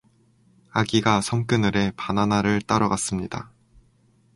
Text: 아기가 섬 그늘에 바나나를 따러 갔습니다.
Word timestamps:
아기가 0.71 1.21
섬 1.21 1.45
그늘에 1.45 1.91
바나나를 1.95 2.61
따러 2.61 2.89
갔습니다. 2.89 3.51